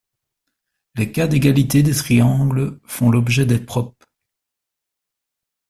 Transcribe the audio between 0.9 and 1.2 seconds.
Les